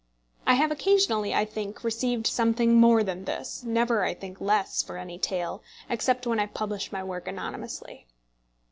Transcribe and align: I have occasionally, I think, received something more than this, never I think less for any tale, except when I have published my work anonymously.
I 0.47 0.55
have 0.55 0.71
occasionally, 0.71 1.31
I 1.31 1.45
think, 1.45 1.83
received 1.83 2.25
something 2.25 2.73
more 2.73 3.03
than 3.03 3.25
this, 3.25 3.61
never 3.63 4.03
I 4.03 4.15
think 4.15 4.41
less 4.41 4.81
for 4.81 4.97
any 4.97 5.19
tale, 5.19 5.61
except 5.91 6.25
when 6.25 6.39
I 6.39 6.45
have 6.47 6.55
published 6.55 6.91
my 6.91 7.03
work 7.03 7.27
anonymously. 7.27 8.07